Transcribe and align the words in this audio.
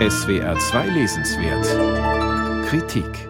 SWR 0.00 0.58
2 0.58 0.88
Lesenswert 0.88 2.66
Kritik 2.66 3.28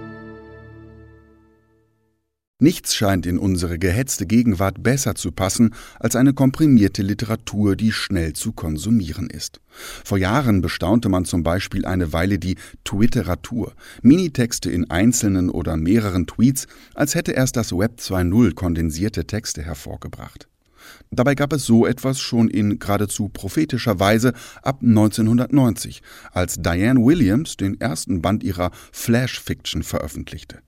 Nichts 2.59 2.95
scheint 2.95 3.27
in 3.27 3.37
unsere 3.37 3.79
gehetzte 3.79 4.25
Gegenwart 4.25 4.83
besser 4.83 5.15
zu 5.15 5.31
passen 5.31 5.75
als 6.01 6.17
eine 6.17 6.33
komprimierte 6.33 7.03
Literatur, 7.03 7.77
die 7.77 7.93
schnell 7.93 8.33
zu 8.33 8.53
konsumieren 8.53 9.29
ist. 9.29 9.61
Vor 9.69 10.17
Jahren 10.17 10.63
bestaunte 10.63 11.11
man 11.11 11.27
zum 11.27 11.43
Beispiel 11.43 11.85
eine 11.85 12.15
Weile 12.15 12.39
die 12.39 12.57
Twitteratur, 12.85 13.75
Minitexte 14.01 14.71
in 14.71 14.91
einzelnen 14.91 15.51
oder 15.51 15.77
mehreren 15.77 16.27
Tweets, 16.27 16.67
als 16.95 17.15
hätte 17.15 17.33
erst 17.33 17.59
das 17.59 17.73
Web 17.73 17.99
2.0 18.01 18.55
kondensierte 18.55 19.27
Texte 19.27 19.63
hervorgebracht. 19.63 20.49
Dabei 21.11 21.35
gab 21.35 21.53
es 21.53 21.65
so 21.65 21.87
etwas 21.87 22.21
schon 22.21 22.49
in 22.49 22.79
geradezu 22.79 23.29
prophetischer 23.29 24.01
Weise 24.01 24.33
ab 24.63 24.81
1990, 24.83 26.03
als 26.33 26.57
Diane 26.57 27.01
Williams 27.05 27.57
den 27.57 27.81
ersten 27.81 28.23
Band 28.23 28.43
ihrer 28.43 28.71
Flash 28.93 29.41
Fiction 29.41 29.83
veröffentlichte. 29.83 30.59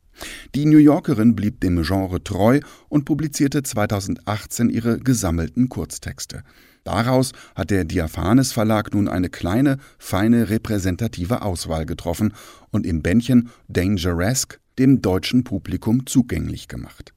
Die 0.55 0.65
New 0.65 0.79
Yorkerin 0.79 1.37
blieb 1.37 1.61
dem 1.61 1.83
Genre 1.83 2.23
treu 2.23 2.61
und 2.89 3.05
publizierte 3.05 3.63
2018 3.63 4.71
ihre 4.71 4.99
gesammelten 4.99 5.69
Kurztexte. 5.69 6.43
Daraus 6.85 7.33
hat 7.55 7.71
der 7.71 7.85
Diaphanes 7.85 8.53
Verlag 8.53 8.95
nun 8.95 9.09
eine 9.09 9.29
kleine, 9.29 9.79
feine, 9.99 10.49
repräsentative 10.49 11.43
Auswahl 11.43 11.85
getroffen 11.85 12.33
und 12.71 12.87
im 12.87 13.03
Bändchen 13.03 13.51
Dangeresque 13.69 14.61
dem 14.79 15.03
deutschen 15.03 15.43
Publikum 15.43 16.07
zugänglich 16.07 16.69
gemacht. 16.69 17.16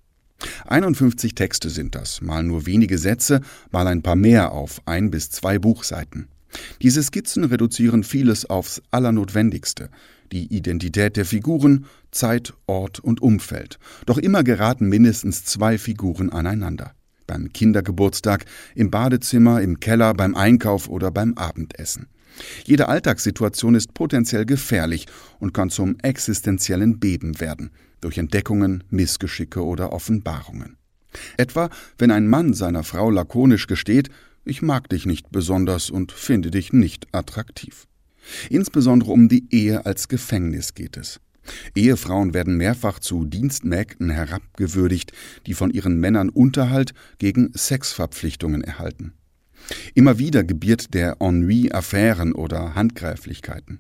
51 0.67 1.35
Texte 1.35 1.69
sind 1.69 1.95
das, 1.95 2.21
mal 2.21 2.43
nur 2.43 2.65
wenige 2.65 2.97
Sätze, 2.97 3.41
mal 3.71 3.87
ein 3.87 4.01
paar 4.01 4.15
mehr 4.15 4.51
auf 4.51 4.81
ein 4.85 5.11
bis 5.11 5.29
zwei 5.29 5.59
Buchseiten. 5.59 6.27
Diese 6.81 7.03
Skizzen 7.03 7.43
reduzieren 7.43 8.03
vieles 8.03 8.45
aufs 8.45 8.81
Allernotwendigste, 8.91 9.89
die 10.31 10.53
Identität 10.53 11.17
der 11.17 11.25
Figuren, 11.25 11.85
Zeit, 12.11 12.53
Ort 12.65 12.99
und 12.99 13.21
Umfeld. 13.21 13.79
Doch 14.05 14.17
immer 14.17 14.43
geraten 14.43 14.87
mindestens 14.87 15.45
zwei 15.45 15.77
Figuren 15.77 16.31
aneinander. 16.31 16.93
Beim 17.27 17.53
Kindergeburtstag, 17.53 18.45
im 18.73 18.89
Badezimmer, 18.89 19.61
im 19.61 19.79
Keller, 19.79 20.13
beim 20.13 20.35
Einkauf 20.35 20.89
oder 20.89 21.11
beim 21.11 21.35
Abendessen. 21.35 22.07
Jede 22.65 22.87
Alltagssituation 22.87 23.75
ist 23.75 23.93
potenziell 23.93 24.45
gefährlich 24.45 25.07
und 25.39 25.53
kann 25.53 25.69
zum 25.69 25.97
existenziellen 26.01 26.99
Beben 26.99 27.39
werden, 27.39 27.71
durch 28.01 28.17
Entdeckungen, 28.17 28.83
Missgeschicke 28.89 29.63
oder 29.63 29.91
Offenbarungen. 29.91 30.77
Etwa, 31.37 31.69
wenn 31.97 32.11
ein 32.11 32.27
Mann 32.27 32.53
seiner 32.53 32.83
Frau 32.83 33.09
lakonisch 33.09 33.67
gesteht, 33.67 34.09
ich 34.45 34.61
mag 34.61 34.89
dich 34.89 35.05
nicht 35.05 35.31
besonders 35.31 35.89
und 35.89 36.11
finde 36.11 36.51
dich 36.51 36.71
nicht 36.73 37.07
attraktiv. 37.11 37.87
Insbesondere 38.49 39.11
um 39.11 39.27
die 39.27 39.47
Ehe 39.49 39.85
als 39.85 40.07
Gefängnis 40.07 40.73
geht 40.73 40.97
es. 40.97 41.19
Ehefrauen 41.75 42.33
werden 42.33 42.57
mehrfach 42.57 42.99
zu 42.99 43.25
Dienstmägden 43.25 44.09
herabgewürdigt, 44.09 45.13
die 45.45 45.53
von 45.53 45.71
ihren 45.71 45.99
Männern 45.99 46.29
Unterhalt 46.29 46.93
gegen 47.17 47.51
Sexverpflichtungen 47.55 48.63
erhalten. 48.63 49.13
Immer 49.93 50.19
wieder 50.19 50.43
gebiert 50.43 50.93
der 50.93 51.17
Ennui 51.19 51.71
Affären 51.71 52.33
oder 52.33 52.75
Handgreiflichkeiten. 52.75 53.79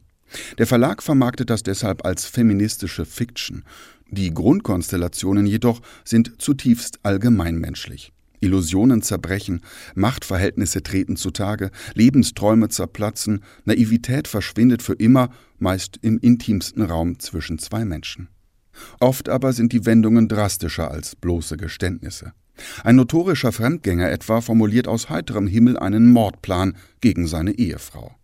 Der 0.57 0.67
Verlag 0.67 1.01
vermarktet 1.01 1.49
das 1.49 1.63
deshalb 1.63 2.05
als 2.05 2.25
feministische 2.25 3.05
Fiction. 3.05 3.63
Die 4.11 4.33
Grundkonstellationen 4.33 5.45
jedoch 5.45 5.81
sind 6.03 6.41
zutiefst 6.41 6.99
allgemeinmenschlich. 7.03 8.11
Illusionen 8.41 9.01
zerbrechen, 9.01 9.61
Machtverhältnisse 9.95 10.81
treten 10.81 11.17
zutage, 11.17 11.71
Lebensträume 11.93 12.69
zerplatzen, 12.69 13.43
Naivität 13.65 14.27
verschwindet 14.27 14.81
für 14.81 14.93
immer, 14.93 15.29
meist 15.57 15.97
im 16.01 16.19
intimsten 16.19 16.83
Raum 16.83 17.19
zwischen 17.19 17.59
zwei 17.59 17.83
Menschen. 17.83 18.29
Oft 18.99 19.27
aber 19.27 19.51
sind 19.51 19.73
die 19.73 19.85
Wendungen 19.85 20.29
drastischer 20.29 20.89
als 20.89 21.15
bloße 21.15 21.57
Geständnisse. 21.57 22.33
Ein 22.83 22.95
notorischer 22.95 23.51
Fremdgänger 23.51 24.09
etwa 24.09 24.41
formuliert 24.41 24.87
aus 24.87 25.09
heiterem 25.09 25.47
Himmel 25.47 25.77
einen 25.77 26.11
Mordplan 26.11 26.75
gegen 27.01 27.27
seine 27.27 27.51
Ehefrau. 27.51 28.15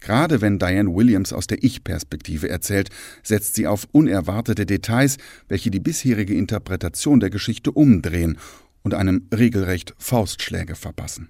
Gerade 0.00 0.40
wenn 0.40 0.58
Diane 0.58 0.94
Williams 0.94 1.32
aus 1.32 1.46
der 1.46 1.62
Ich-Perspektive 1.62 2.48
erzählt, 2.48 2.88
setzt 3.22 3.54
sie 3.54 3.66
auf 3.66 3.86
unerwartete 3.92 4.64
Details, 4.64 5.18
welche 5.48 5.70
die 5.70 5.80
bisherige 5.80 6.34
Interpretation 6.34 7.20
der 7.20 7.30
Geschichte 7.30 7.70
umdrehen 7.70 8.38
und 8.82 8.94
einem 8.94 9.28
regelrecht 9.34 9.94
Faustschläge 9.98 10.74
verpassen. 10.74 11.28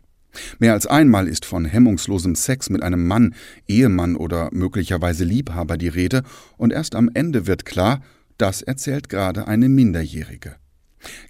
Mehr 0.61 0.75
als 0.75 0.87
einmal 0.87 1.27
ist 1.27 1.45
von 1.45 1.65
hemmungslosem 1.65 2.37
Sex 2.37 2.71
mit 2.71 2.85
einem 2.85 3.09
Mann, 3.09 3.35
Ehemann 3.67 4.15
oder 4.15 4.51
möglicherweise 4.53 5.25
Liebhaber 5.25 5.77
die 5.77 5.89
Rede, 5.89 6.23
und 6.57 6.73
erst 6.73 6.95
am 6.95 7.11
Ende 7.13 7.49
wird 7.49 7.65
klar, 7.65 8.01
das 8.39 8.63
erzählt 8.63 9.09
gerade 9.09 9.49
eine 9.49 9.69
Minderjährige. 9.69 10.60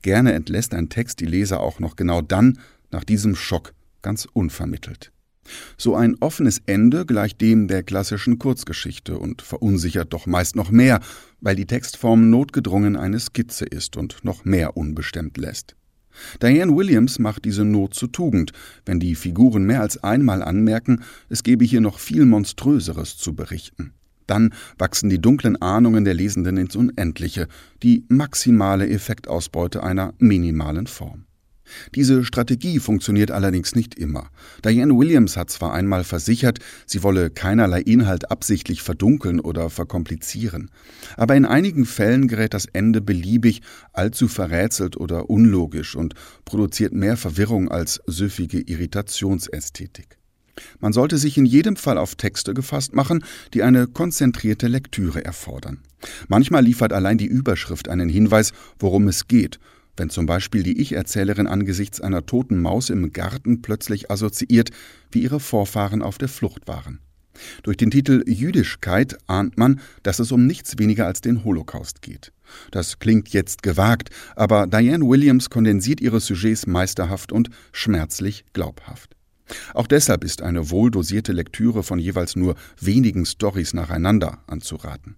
Gerne 0.02 0.32
entlässt 0.32 0.74
ein 0.74 0.88
Text 0.88 1.20
die 1.20 1.26
Leser 1.26 1.60
auch 1.60 1.80
noch 1.80 1.96
genau 1.96 2.22
dann, 2.22 2.58
nach 2.90 3.04
diesem 3.04 3.34
Schock, 3.34 3.74
ganz 4.02 4.26
unvermittelt. 4.32 5.12
So 5.76 5.96
ein 5.96 6.16
offenes 6.20 6.62
Ende 6.66 7.06
gleicht 7.06 7.40
dem 7.40 7.66
der 7.66 7.82
klassischen 7.82 8.38
Kurzgeschichte 8.38 9.18
und 9.18 9.42
verunsichert 9.42 10.12
doch 10.12 10.26
meist 10.26 10.54
noch 10.56 10.70
mehr, 10.70 11.00
weil 11.40 11.56
die 11.56 11.66
Textform 11.66 12.30
notgedrungen 12.30 12.96
eine 12.96 13.18
Skizze 13.18 13.64
ist 13.64 13.96
und 13.96 14.24
noch 14.24 14.44
mehr 14.44 14.76
unbestimmt 14.76 15.38
lässt. 15.38 15.76
Diane 16.42 16.74
Williams 16.74 17.18
macht 17.18 17.44
diese 17.44 17.64
Not 17.64 17.94
zur 17.94 18.12
Tugend, 18.12 18.52
wenn 18.84 19.00
die 19.00 19.14
Figuren 19.14 19.64
mehr 19.64 19.80
als 19.80 20.02
einmal 20.02 20.42
anmerken, 20.42 21.02
es 21.28 21.42
gebe 21.42 21.64
hier 21.64 21.80
noch 21.80 21.98
viel 21.98 22.26
Monströseres 22.26 23.16
zu 23.16 23.34
berichten. 23.34 23.94
Dann 24.30 24.54
wachsen 24.78 25.10
die 25.10 25.20
dunklen 25.20 25.60
Ahnungen 25.60 26.04
der 26.04 26.14
Lesenden 26.14 26.56
ins 26.56 26.76
Unendliche, 26.76 27.48
die 27.82 28.04
maximale 28.08 28.88
Effektausbeute 28.88 29.82
einer 29.82 30.14
minimalen 30.20 30.86
Form. 30.86 31.24
Diese 31.96 32.24
Strategie 32.24 32.78
funktioniert 32.78 33.32
allerdings 33.32 33.74
nicht 33.74 33.96
immer. 33.96 34.30
Diane 34.64 34.96
Williams 34.96 35.36
hat 35.36 35.50
zwar 35.50 35.72
einmal 35.72 36.04
versichert, 36.04 36.60
sie 36.86 37.02
wolle 37.02 37.30
keinerlei 37.30 37.80
Inhalt 37.80 38.30
absichtlich 38.30 38.82
verdunkeln 38.82 39.40
oder 39.40 39.68
verkomplizieren, 39.68 40.70
aber 41.16 41.34
in 41.34 41.44
einigen 41.44 41.84
Fällen 41.84 42.28
gerät 42.28 42.54
das 42.54 42.66
Ende 42.66 43.00
beliebig, 43.00 43.62
allzu 43.92 44.28
verrätselt 44.28 44.96
oder 44.96 45.28
unlogisch 45.28 45.96
und 45.96 46.14
produziert 46.44 46.92
mehr 46.92 47.16
Verwirrung 47.16 47.68
als 47.68 48.00
süffige 48.06 48.60
Irritationsästhetik. 48.60 50.19
Man 50.78 50.92
sollte 50.92 51.18
sich 51.18 51.36
in 51.36 51.46
jedem 51.46 51.76
Fall 51.76 51.98
auf 51.98 52.14
Texte 52.14 52.54
gefasst 52.54 52.94
machen, 52.94 53.24
die 53.54 53.62
eine 53.62 53.86
konzentrierte 53.86 54.68
Lektüre 54.68 55.24
erfordern. 55.24 55.78
Manchmal 56.28 56.64
liefert 56.64 56.92
allein 56.92 57.18
die 57.18 57.26
Überschrift 57.26 57.88
einen 57.88 58.08
Hinweis, 58.08 58.52
worum 58.78 59.08
es 59.08 59.28
geht, 59.28 59.58
wenn 59.96 60.10
zum 60.10 60.26
Beispiel 60.26 60.62
die 60.62 60.80
Ich-Erzählerin 60.80 61.46
angesichts 61.46 62.00
einer 62.00 62.24
toten 62.24 62.60
Maus 62.60 62.90
im 62.90 63.12
Garten 63.12 63.62
plötzlich 63.62 64.10
assoziiert, 64.10 64.70
wie 65.10 65.22
ihre 65.22 65.40
Vorfahren 65.40 66.02
auf 66.02 66.18
der 66.18 66.28
Flucht 66.28 66.68
waren. 66.68 67.00
Durch 67.62 67.76
den 67.76 67.90
Titel 67.90 68.22
Jüdischkeit 68.26 69.16
ahnt 69.26 69.58
man, 69.58 69.80
dass 70.02 70.18
es 70.18 70.32
um 70.32 70.46
nichts 70.46 70.78
weniger 70.78 71.06
als 71.06 71.20
den 71.20 71.44
Holocaust 71.44 72.02
geht. 72.02 72.32
Das 72.70 72.98
klingt 72.98 73.28
jetzt 73.30 73.62
gewagt, 73.62 74.10
aber 74.36 74.66
Diane 74.66 75.06
Williams 75.06 75.50
kondensiert 75.50 76.00
ihre 76.00 76.20
Sujets 76.20 76.66
meisterhaft 76.66 77.32
und 77.32 77.50
schmerzlich 77.72 78.44
glaubhaft. 78.52 79.16
Auch 79.74 79.86
deshalb 79.86 80.24
ist 80.24 80.42
eine 80.42 80.70
wohldosierte 80.70 81.32
Lektüre 81.32 81.82
von 81.82 81.98
jeweils 81.98 82.36
nur 82.36 82.54
wenigen 82.80 83.26
Storys 83.26 83.74
nacheinander 83.74 84.42
anzuraten. 84.46 85.16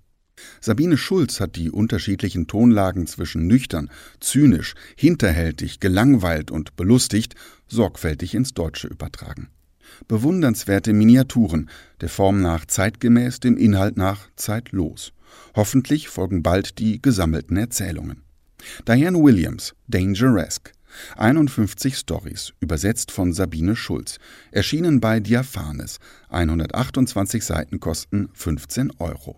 Sabine 0.60 0.96
Schulz 0.96 1.40
hat 1.40 1.56
die 1.56 1.70
unterschiedlichen 1.70 2.46
Tonlagen 2.46 3.06
zwischen 3.06 3.46
nüchtern, 3.46 3.90
zynisch, 4.20 4.74
hinterhältig, 4.96 5.80
gelangweilt 5.80 6.50
und 6.50 6.76
belustigt 6.76 7.34
sorgfältig 7.68 8.34
ins 8.34 8.54
Deutsche 8.54 8.88
übertragen. 8.88 9.48
Bewundernswerte 10.08 10.92
Miniaturen, 10.92 11.68
der 12.00 12.08
Form 12.08 12.40
nach 12.40 12.66
zeitgemäß, 12.66 13.40
dem 13.40 13.56
Inhalt 13.56 13.96
nach 13.96 14.28
zeitlos. 14.36 15.12
Hoffentlich 15.54 16.08
folgen 16.08 16.42
bald 16.42 16.78
die 16.78 17.00
gesammelten 17.00 17.56
Erzählungen. 17.56 18.22
Diane 18.86 19.18
Williams, 19.18 19.74
Dangeresque. 19.88 20.72
51 21.16 21.96
Stories, 21.96 22.52
übersetzt 22.60 23.10
von 23.10 23.32
Sabine 23.32 23.76
Schulz, 23.76 24.18
erschienen 24.50 25.00
bei 25.00 25.20
Diaphanes. 25.20 25.98
128 26.30 27.44
Seiten 27.44 27.80
kosten 27.80 28.28
15 28.34 28.92
Euro. 28.98 29.30